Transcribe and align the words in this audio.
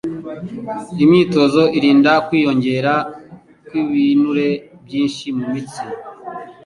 Imyitozo 1.03 1.61
irinda 1.77 2.13
kwiyongera 2.27 2.93
kw'ibinure 3.67 4.49
byinshi 4.85 5.25
mu 5.37 5.43
mitsi 5.53 5.83